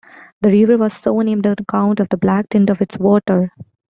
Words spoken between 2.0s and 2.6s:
the black